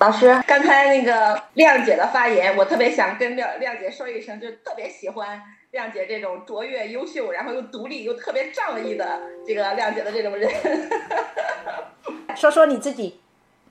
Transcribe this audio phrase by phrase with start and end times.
[0.00, 5.40] 老师，刚才那个亮姐的发言，我特别想跟亮亮姐说一声，就特别喜欢
[5.72, 10.50] 亮姐这种卓越、优秀，然后又独立又特别仗义的这个亮姐的这种人。
[12.34, 13.20] 说说你自己。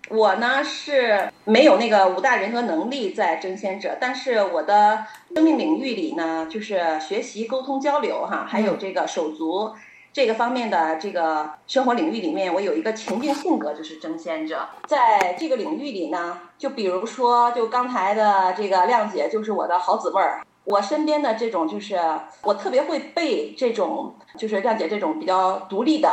[0.08, 5.04] 我呢是没有那个五大人格能力在争先者，但是我的
[5.36, 9.74] 生命领域里呢，就是学习、沟通、交流哈，还有这个手足。
[10.12, 14.68] 这个方面的这个生活领域里面，我有一个情境性格，就是争先者。
[14.88, 20.42] 在这个领域里呢，就比如说，就刚才的这个亮姐就是我的好姊妹儿。
[20.66, 22.00] 我身边的这种就是
[22.44, 26.10] 我特别会被这种就是亮姐这种比较独立的，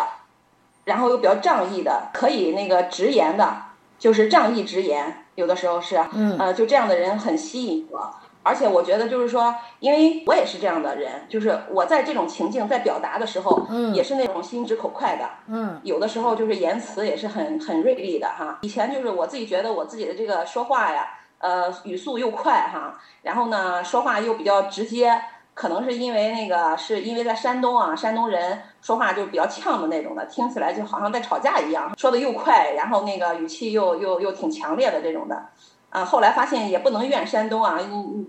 [0.85, 3.57] 然后又比较仗义的，可以那个直言的，
[3.99, 8.15] 就是仗义直言，有的时候是，嗯，呃，就这样的人很吸引我。
[8.43, 18.61] 而且我觉得就是说，因为我也是这样的人，就是我在这种情境在表达的时候，嗯，也是那种心直口快的，嗯，有的时候就是言辞也是很很锐利的哈。
[18.63, 25.21] 以前就是我自己觉得我自己的这个说话呀，呃，语速又快哈，然后呢说话又比较直接，
[25.55, 35.47] 可能是因为那个是因为在山东啊，山东人说话就比较呛的那种的，听起来就好像在吵架一样，说的又快，然后那个语气又又又挺强烈的这种的。
[35.91, 37.79] 啊，后来发现也不能怨山东啊，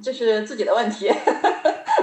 [0.01, 1.11] 这是自己的问题。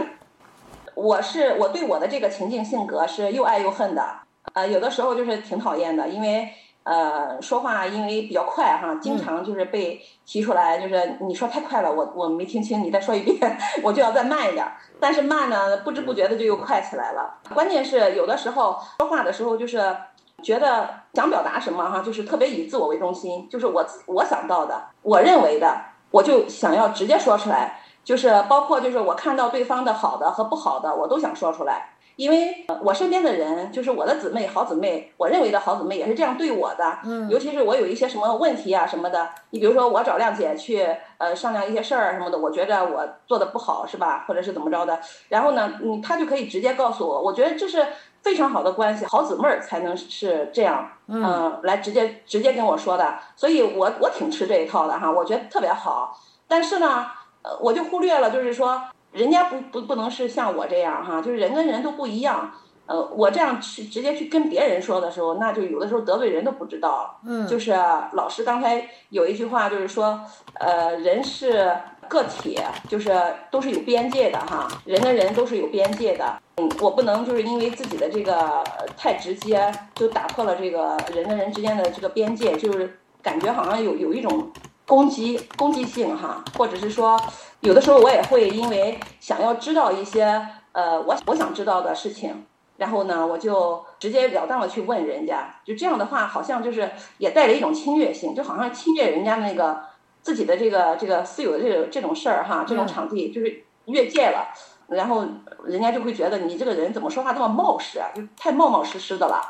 [0.95, 4.05] 我是我对我的这个情境性格是又爱又恨的，
[4.53, 6.49] 呃，有的时候就是挺讨厌的，因为
[6.85, 14.65] 呃说话因为比较快哈，经常就是被提出来，就是你说太快了，我我没听清，你再说一遍， 我就要再慢一点。
[15.01, 17.35] 但是慢呢，不知不觉的就又快起来了。
[17.53, 19.97] 关键是有的时候说话的时候就是。
[20.43, 25.75] 觉得想表达什么哈，就是特别以自我为中心，就是我我想到的，我认为的，
[26.11, 31.94] 我就想要直接说出来，就是包括就是我看到对方的好的和不好的，我都想说出来。
[32.17, 36.99] 因为我身边的人，就是我的姊妹、好姊妹，我认为的好姊妹也是这样对我的。
[37.05, 40.87] 嗯，尤其是我有一些什么问题啊什么的，你比如说我找亮姐去
[41.19, 44.99] 呃商量一些事儿什么的，我觉着我做的不好是吧，或者是怎么着的，
[45.29, 47.87] 然后呢，嗯，她就可以直接告诉我，我觉得这是。
[48.25, 56.19] 非常好的关系，好姊妹儿才能是这样，嗯，来直接直接跟我说的，所以我我挺吃这一套的哈，我觉得特别好。
[56.49, 57.05] 但是呢，
[57.43, 58.83] 呃，我就忽略了，就是说，
[59.15, 62.53] 人家不不不能是像我这样哈，就是人跟人都不一样。
[62.87, 67.19] 呃，我这样去直接去跟别人说的时候，那就有的时候得罪人都不知道。
[67.25, 67.73] 嗯，就是
[68.13, 70.21] 老师刚才有一句话，就是说，
[70.61, 71.75] 呃，人是
[72.11, 73.11] 个体，就是
[73.51, 76.39] 都是有边界的哈，人跟人都是有边界的。
[76.57, 78.63] 嗯，我不能就是因为自己的这个
[78.99, 84.53] 太直接，就打破了这个人跟人之间的这个边界，就是感觉好像有有一种
[84.87, 87.21] 攻击攻击性哈，或者是说，
[87.61, 92.47] 有的时候我也会因为想要知道一些呃我我想知道的事情。
[92.77, 99.81] 然后呢，我就直截了当的去问人家，就这样的话，好像就是也带了一种侵略性，就好像侵略人家那个
[100.23, 104.49] 自己的这个这个私有的这种这种事儿哈，这种场地就是越界了，
[104.89, 105.25] 然后
[105.65, 109.41] 人家就会觉得你这个人怎么说话这么冒失啊，就太冒冒失失的了，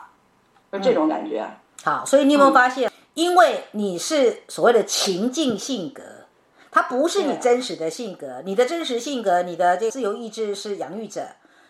[0.70, 1.48] 就这种感觉。
[1.82, 6.02] 好，所以你有没有发现，因为你是所谓的情境性格，
[6.70, 11.22] 它不是你真实的性格，你的真实性格，你的这自由意志是养育者。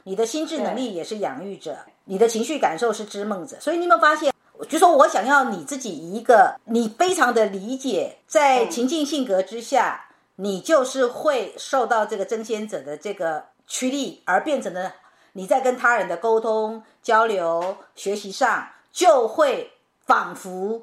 [0.07, 4.31] 你的心智能力也是养育者，你的情绪感受是织梦者，所以你有没有发现？
[4.69, 14.95] 就说我想要你自己一个，你非常的理解，在情境性格之下，你就是会受到这个争先者的这个驱力，而变成了
[15.33, 19.73] 你在跟他人的沟通、交流、学习上，就会
[20.05, 20.83] 仿佛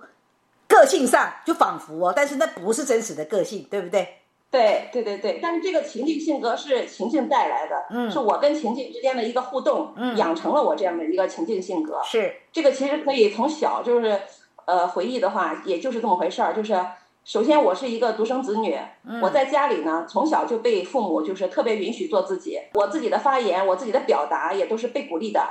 [0.82, 4.16] 个性上就仿佛哦，但是那不是真实的个性，对不对？
[4.50, 12.02] 对对对对，但是这个情境性格是情境带来的，嗯，是我跟情境之间的一个互动，嗯，养成了我这样的一个情境性格。
[12.04, 14.20] 是这个其实可以从小就是，
[14.66, 16.54] 呃，回忆的话，也就是这么回事儿。
[16.54, 16.76] 就是
[17.24, 18.76] 首先我是一个独生子女，
[19.22, 25.48] 我在家里呢，从小就被父母就是特别允许做自己，我自己的发言，我自己的表达也都是被鼓励的。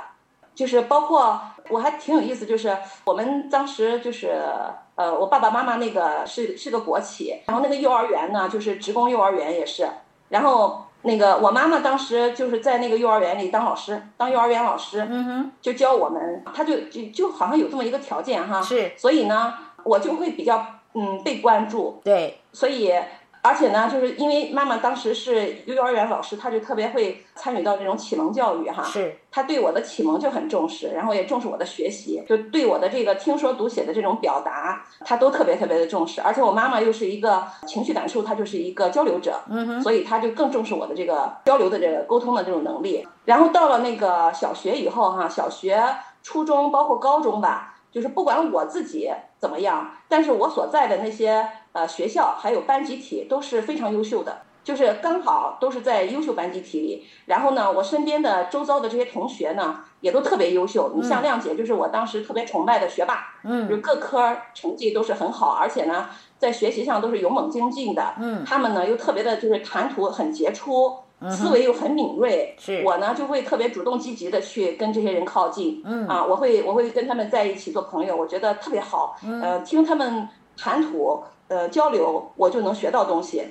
[0.53, 4.41] 就是包括我还挺有意思，就是我们当时就是
[4.95, 9.87] 呃，我爸爸妈妈那个是是个国企，然后那个幼儿园呢就是职工幼儿园也是，
[10.29, 19.53] 然后那个我妈妈当时就是在那个幼儿园里当老师，当幼儿园老师，嗯哼，就教我们，他就就就好像有这么一个条件哈，是，所以呢，
[19.83, 20.63] 我就会比较
[20.93, 22.93] 嗯被关注，对，所以
[23.43, 28.83] 而且呢，就是因为妈妈当时是幼儿园老师，她就特别会参与到这种启蒙教育哈。
[28.83, 29.17] 是。
[29.31, 36.21] 她对我的启蒙就很重视，然后也重视我的学习，就对我的这个听说读写的这种表达，她都特别特别的重视。
[36.21, 39.81] 而且我妈妈又是一个情绪感受，她就是一个交流者，嗯哼。
[39.81, 43.07] 所以她就更重视我的这个交流的这个沟通的这种能力。
[43.25, 45.83] 然后到了那个小学以后哈，小学、
[46.21, 49.09] 初中包括高中吧，就是不管我自己
[49.41, 51.45] 怎么样，但是我所在的那些。
[51.73, 57.07] 呃，学校还有班集体都是非常优秀的，就是刚好都是在优秀班集体里。
[57.27, 60.91] 然后呢，我身边的周遭的这些同学呢，也都特别优秀。
[60.93, 68.15] 你像亮姐，就是我当时特别崇拜的学霸，嗯，就各科成绩都是很好，而且呢，在学习上都是勇猛精进的。
[68.19, 70.93] 嗯，他们呢又特别的，就是谈吐很杰出，
[71.29, 72.55] 思维又很敏锐。
[72.57, 75.81] 是，我呢就会特别主动积极的去跟这些人靠近。
[75.85, 79.17] 嗯，啊，我会我会跟他们在一起做朋友，我觉得特别好。
[79.41, 80.27] 呃，听他们
[80.57, 81.23] 谈吐。
[81.47, 83.43] 呃，交流我就能学到东西，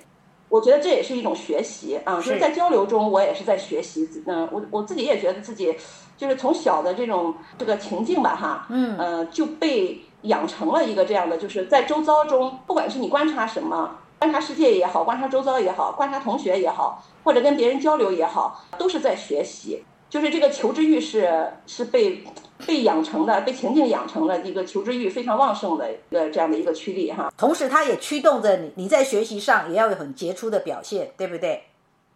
[0.48, 2.16] 我觉得这也是一种学习啊。
[2.16, 4.08] 就是在交流中，我也是在学习。
[4.26, 5.76] 嗯，我我自己也觉得自己，
[6.16, 19.82] 就是从小的这种这个情境吧，哈，嗯，呃，就被养成了一个这样的，就是在周遭中，不管是你观察什么，观察世界也好，观察周遭也好，观察同学也好，或者跟别人交流也好，都是在学习。
[20.10, 22.22] 就是这个求知欲是是被
[22.66, 27.32] 被养成的，被情境养成的一个求知欲非常旺盛的呃这样的一个驱力哈。
[27.38, 31.62] 同时，它也驱动着你，你在学习上也要有很杰出的表现，对不对？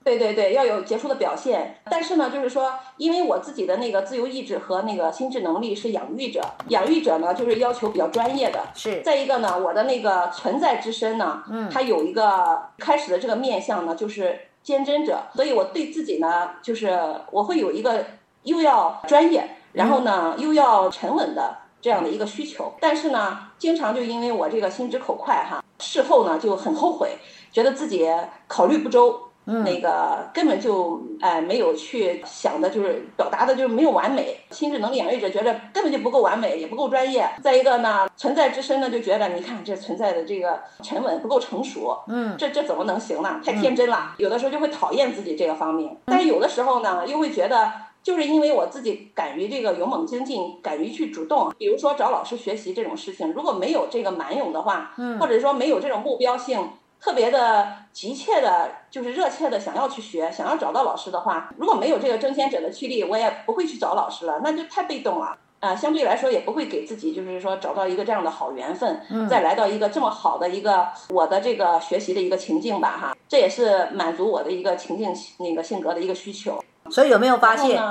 [0.04, 1.78] 对对对，要有杰出的表现。
[1.90, 8.60] 但是呢，就是说，因为我自己的那个自由意志和那个心智能力是养育者，养育者呢就是要求比较专业的。
[8.74, 9.00] 是。
[9.02, 14.38] 再一个呢，我的那个存在之身呢，嗯，它有一个开始的这个面相呢，就是。
[14.64, 16.98] 坚贞者，所以我对自己呢，就是
[17.30, 18.02] 我会有一个
[18.44, 22.72] 又要专业，然后呢又要沉稳的这样的一个需求。
[22.80, 27.18] 但是呢，经常就因为我这个心直口快哈，事后呢就很后悔，
[27.52, 28.10] 觉得自己
[28.48, 29.20] 考虑不周。
[29.46, 34.38] 那个根本就哎没有去想的，就是表达的，就是没有完美。
[34.50, 37.28] 心智能力养育者觉得根本就不够完美，也不够专业。
[37.42, 43.40] 再一个呢，存在之身呢就觉得，你看这存在的这个沉稳不够成熟，嗯，这这怎么能行呢？
[43.44, 44.14] 太天真了。
[44.16, 47.70] 有的时候就会讨厌自己这个方面，但是有的时候呢，又会觉得，
[48.02, 56.70] 就是因为我自己敢于这个勇猛精进，敢于去主动，比如说找老师学习这种事情，如果没有这个蛮勇的话，嗯，或者说没有这种目标性。
[57.04, 65.76] 特别的急切的，就是热切的想要去学，想要找到老师的话，如果没有这个争先者的驱力，我也不会去找老师了，那就太被动了啊！
[65.76, 76.58] 相对来说，也不会给自己就是说找到一个这样的好缘分，再来到一个这么好的一个我的这个学习的一个情境吧，哈，这也是满足我的一个情境那个性格的一个需求。
[76.88, 77.82] 所以有没有发现？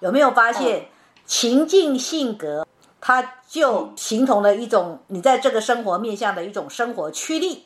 [0.00, 0.88] 有没有发现
[1.24, 2.66] 情境性格，
[3.00, 7.64] 它就形同了一种你在这个生活面向的一种生活驱力。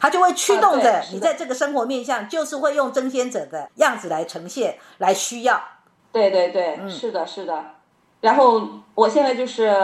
[0.00, 5.62] 它就会驱动着你在这个生活面向，就是会用争先者的样子来呈现，来需要。
[6.12, 7.64] 对对对，是的，是的。
[8.20, 9.74] 然后我现在就是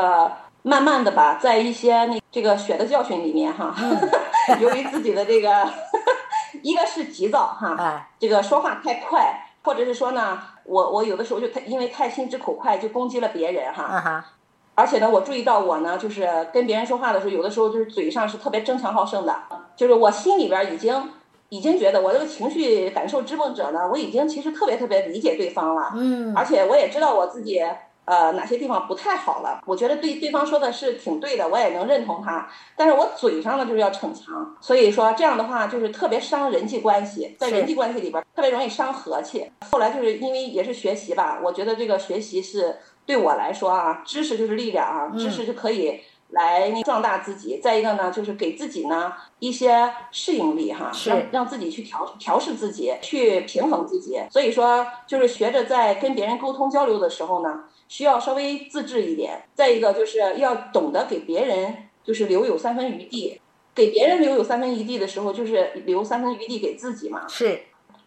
[0.62, 3.74] 慢慢的吧，在一些那这个血的教训里面哈，
[4.60, 5.68] 由于自己的这个，
[6.62, 14.24] 一个是急躁哈，这个说话太快，或者是说呢，我我有的时候就太因为太心直口快，就攻击了别人哈。
[14.74, 19.34] 而且呢，我注意到我呢，就是跟别人说话的时候，有的时候就是嘴上是特别争强好胜的，
[19.76, 21.10] 就是我心里边已经
[21.50, 27.60] 已经觉得我这个情绪感受支配者呢，我已经其实特别特别理解对方了，嗯，而且我也知道我自己
[28.04, 39.50] 呃哪些地方不太好了，我觉得对对方说的是挺对的，我也能认同他，但是我嘴上呢就是要逞强，所以说这样的话就是特别伤人际关系，在人际关系里边特别容易伤和气。
[39.70, 42.78] 后来就是因为也是学习吧，我觉得这个学习是。
[43.04, 47.58] 对我来说啊，知识就是力量啊，知识就可以来壮大自己。
[47.60, 54.20] 再一个呢，就是给自己呢一些适应力哈，让让自己去调调试自己，去平衡自己。
[54.30, 59.42] 所以说，就是学着在跟别人沟通交流的时候呢，需要稍微自制一点。
[59.52, 63.38] 再一个就是要懂得给别人就是留有三分余地，
[63.74, 67.28] 给别人留有三分余地的时候，就是留三分余地给自己嘛。
[67.28, 67.60] 是，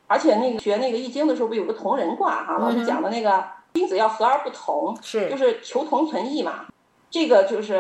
[0.08, 3.44] 而且那个学那个易经的时候，不有个同人卦哈，老师讲的那个。
[3.75, 6.65] 君子要和而不同，是就是求同存异嘛。
[7.10, 7.74] 这个就是，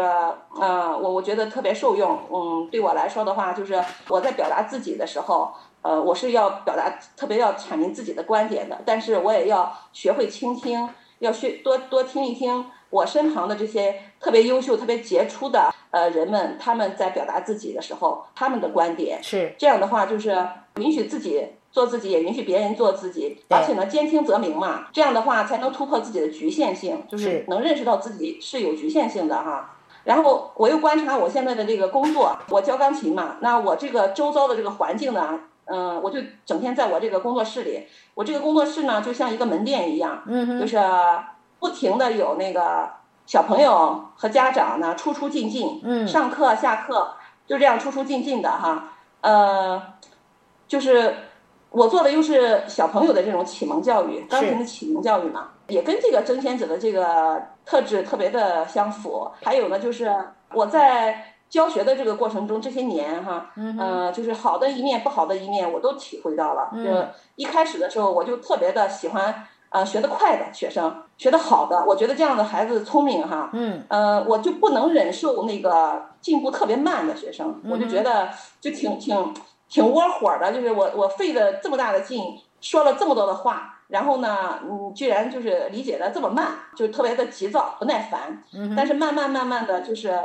[0.59, 2.19] 呃，我我觉得特别受用。
[2.29, 10.89] 嗯，对我来说的话，就是我在表达自己的时候，呃，我是要表达特别要阐明自己的观点的，但是我也要学会倾听，
[11.25, 21.47] 要学多多听一听我身旁的这些特别优秀、特别杰出的呃人们，他们在表达自己的时候，他们的观点是这样的话，就是允许自己。
[21.75, 29.75] 做自己也允许别人做自己，而且呢，兼听则明嘛，这样的话才能突破自己的局限性，就是能认识到自己是有局限性的哈。
[30.05, 40.79] 然后我又观察我现在的这个工作，我教钢琴嘛，那我这个周遭的这个环境呢，嗯，我就整天在我这个工作室里，我这个工作室呢就像一个门店一样，嗯就是
[41.59, 42.89] 不停的有那个
[43.25, 47.13] 小朋友和家长呢出出进进，嗯上课下课
[47.47, 49.81] 就这样出出进进的哈，呃，
[50.67, 51.15] 就是
[51.71, 59.31] 我做的又是小朋友的这种启蒙教育，钢琴的启蒙教育嘛，也跟这个争先者的这个特质特别的相符。
[59.43, 60.15] 还有呢，就是
[60.53, 66.69] 我在教学的这个过程中，这些年哈，嗯呃，就是好的一面、不好的一面，我都体会到了。
[66.83, 66.83] 就
[67.37, 69.47] 一开始的时候，我就特别的喜欢。
[69.69, 73.49] 呃，学得快的学生，学得好的，我觉得这样的孩子聪明哈。
[73.51, 73.83] 嗯。
[73.89, 78.29] 呃，我就不能忍受那个进步特别慢的学生，我就觉得
[78.61, 79.33] 就挺挺
[79.67, 82.23] 挺窝火的，就是我我费了这么大的劲，
[82.61, 86.45] 说了这么多的话，然后呢，你居然就是理解的这么慢，
[86.77, 88.41] 就特别的急躁不耐烦。
[88.53, 90.17] 嗯但是慢慢慢慢的就是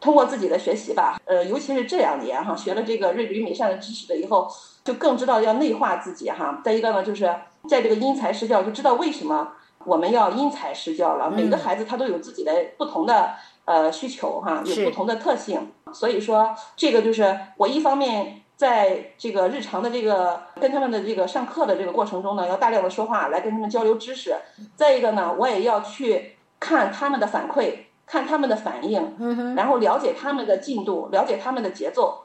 [0.00, 4.48] 通过自己的学习吧，呃，尤其是这两年哈，学了这个瑞比与美善的知识了以后，
[4.84, 6.60] 就更知道要内化自己哈。
[6.64, 7.24] 再一个呢，就是
[7.68, 9.52] 在这个因材施教，就知道为什么
[9.84, 11.30] 我们要因材施教了。
[11.30, 13.30] 每个孩子他都有自己的不同的
[13.64, 18.42] 呃需求哈，有不同的特性，所以说这个就是我一方面。
[18.58, 24.34] 在这个日常的这个跟他们的这个上课的这个过程中呢，要大量的说话来跟他们交流知识。
[24.74, 27.74] 再一个呢，我也要去看他们的反馈，
[28.08, 32.24] 看他们的反应，嗯然后了解他们的进度，了解他们的节奏。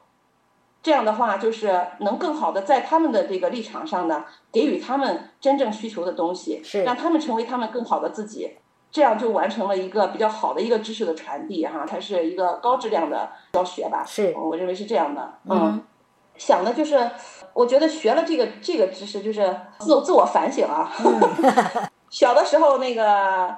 [0.81, 8.57] 这样的话，就是能更好的在他们的这个立场上呢，给予他们真正需求的东西，是让他们成为他们更好的自己。
[8.91, 14.03] 这样就完成了一个比较好的一个知识的传递，哈，它是一个高质量的教学吧。
[14.05, 15.81] 是，我认为是这样的，嗯。
[16.35, 17.09] 想的就是，
[17.53, 20.91] 我觉得学了这个这个知识，就是自自我反省啊。
[22.09, 23.55] 小的时候那个，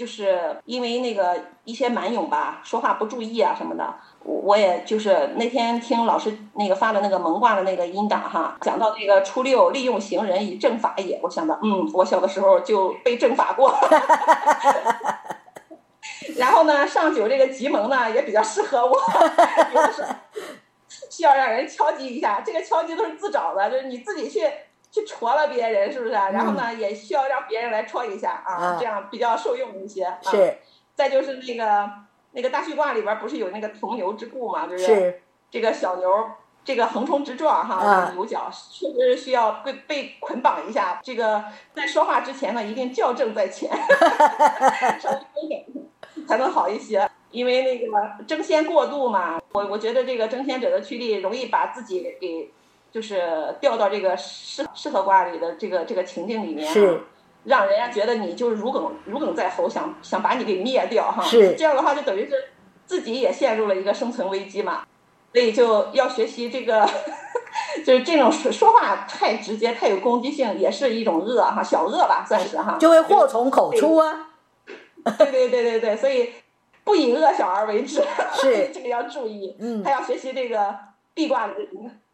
[0.00, 13.74] 就是因为那个一些蛮勇吧，说话不注意啊什么的，我我也就是那天听老师那个发的那个蒙卦的那个音档哈，讲到那个初六利用行人以正法也，我想到嗯，我小的时候就被正法过。
[16.38, 18.98] 然后呢，上九这个吉蒙呢也比较适合我。
[21.10, 24.50] 需要让人敲击一下，这个敲击都是自找的，就是你自己去
[24.90, 26.12] 去戳了别人，是不是？
[26.12, 30.12] 然后呢，也需要让别人来戳一下啊，这样比较受用一些。
[30.22, 30.58] 是。
[30.94, 31.90] 再就是那个
[32.32, 34.66] 那个大畜卦里边不是有那个同牛之故嘛？
[34.66, 36.08] 就是这个小牛
[36.62, 41.00] 这个横冲直撞哈，牛角确实是需要被被捆绑一下。
[41.02, 41.42] 这个
[41.74, 43.70] 在说话之前呢，一定校正在前，
[45.00, 45.64] 稍微点
[46.28, 47.08] 才能好一些。
[47.30, 52.52] 因为那个争先过度嘛，我我觉得这个争先者的趋力容易把自己给，
[52.90, 57.02] 就是掉到这个适适合卦里的这个这个情境里面，是，
[57.44, 61.22] 让人家觉得你就是如鲠如鲠在喉，想想把你给灭掉哈。
[61.22, 62.50] 是这样的话，就等于是
[62.86, 64.84] 自己也陷入了一个生存危机嘛。
[65.32, 66.88] 所以就要学习这个，
[67.86, 72.76] 就是这种说说话太直接、太有攻击性，也是一种恶哈，小恶吧，算是哈。
[72.80, 74.30] 就会祸从口出啊。
[75.18, 76.30] 对对对对对，所以。
[76.82, 79.54] 不以恶小而为之，是 这个要注意。
[79.60, 80.74] 嗯，他要学习这个
[81.14, 81.54] 壁挂的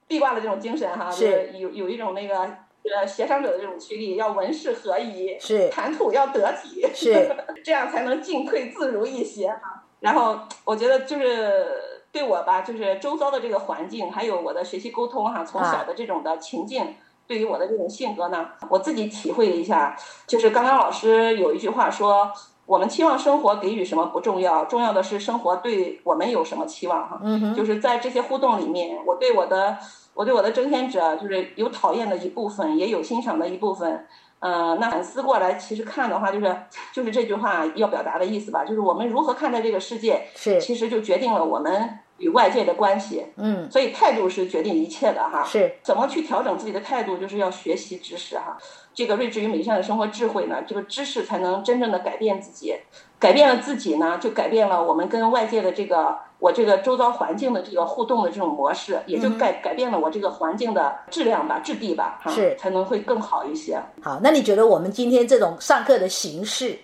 [0.09, 1.53] 壁挂的这种精神哈，是。
[1.59, 5.69] 有有一种那个呃协商者的这种驱力，要文饰合一，是。
[5.69, 7.35] 谈吐要得体，是。
[7.65, 9.85] 这样才能进退自如一些哈。
[10.01, 11.67] 然后我觉得就是
[12.13, 16.95] 对我吧，就是周遭的这个环境，还有我的学习沟通哈，从小的这种的情境，
[17.27, 19.97] 对于我的这种性格呢，我自己体会了一下，
[20.27, 22.33] 就是刚刚老师有一句话说。
[22.67, 27.21] 我们期望生活给予什么不重要，重要的是生活对我们有什么期望哈。
[27.23, 29.79] 嗯就是在这些互动里面，我对我的
[30.15, 34.07] 我对我的争先者，就是有讨厌的一部分，也有欣赏的一部分。
[34.41, 36.57] 嗯，那反思过来，其实看的话，就是
[36.93, 43.27] 就是这句话要表达的意思吧，就是我们如何看待这个世界，是其实就决定了我们与外界的关系。
[43.37, 45.45] 嗯，所以态度是决定一切的哈。
[45.45, 48.57] 是，怎么去调整自己的态度，就是要学习知识哈。
[48.95, 52.75] 这个睿智与美善的生活智慧呢，这个知识才能真正的改变自己，
[53.19, 63.79] 改变了自己呢，就改变了我们跟外界的这个我这个周遭环境的这个互动的这种模式，也就改改变了我这个环境的质量吧、质地吧，哈，是才能会更好一些。
[64.01, 66.79] 好，那你觉得我们今天这种上课的形式，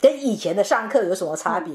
[0.00, 1.72] 跟以前的上课有什么差别？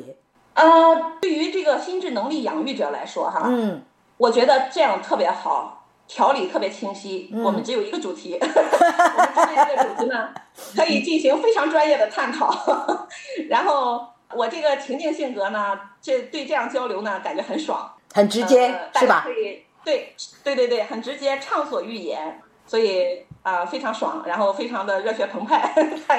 [0.54, 3.84] 呃，对于这个心智能力养育者来说，哈，嗯，
[4.18, 5.78] 我觉得这样特别好。
[6.08, 10.28] 条理特别清晰，我们只有一个主题， 我们针对这个主题呢，
[10.76, 12.54] 可以进行非常专业的探讨。
[13.48, 19.22] 然后我这个情境性格呢，这对这样交流呢，感觉很爽，很直接，是吧？
[19.26, 25.74] 可以，对，对对对，很直接，畅所欲言，所以啊，非常爽，然后非常的热血澎湃。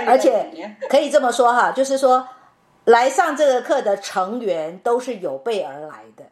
[0.06, 2.26] 而且可以这么说哈，就是说，
[2.84, 6.24] 来上这个课的成员都是有备而来的。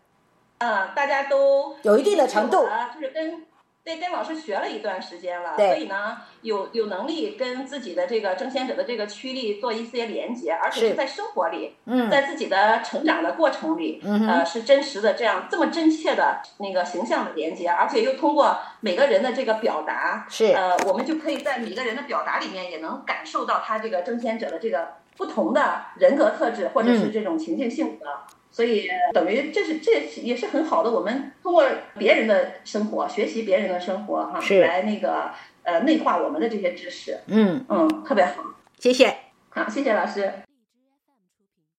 [0.58, 3.46] 嗯，大家都有一定的程度，就是跟
[3.82, 10.94] 对跟老师学了一段时间了，所以呢，有有能力跟自己的这个争先者的这个驱力做一些连接，而且是。
[10.94, 11.76] 在生活里，
[12.10, 20.52] 在自己的成长的过程里，呃，是真实的这样这么真切的那个形象的连接，而且又通过每个人的这个表达，是。
[20.52, 24.88] 呃，我们就可以在每个人的表达里面也能感受到他这个争先者的这个
[25.20, 28.06] 不同的人格特质，或者是这种情境性格。
[28.50, 31.62] 所以等于这是这也是很好的，我们通过
[31.98, 35.30] 别人的生活学习别人的生活哈，来那个
[35.62, 37.20] 呃内化我们的这些知识。
[37.26, 38.42] 嗯嗯，特别好，
[38.78, 39.14] 谢谢。
[39.50, 40.32] 好，谢谢老师。